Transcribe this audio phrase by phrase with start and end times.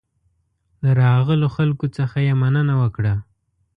[0.83, 3.13] د راغلو خلکو څخه یې مننه وکړه.